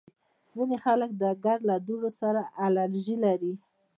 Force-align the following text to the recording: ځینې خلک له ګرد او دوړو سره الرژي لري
ځینې 0.55 0.77
خلک 0.85 1.11
له 1.21 1.29
ګرد 1.43 1.63
او 1.73 1.79
دوړو 1.87 2.09
سره 2.21 2.41
الرژي 2.65 3.15
لري 3.25 3.53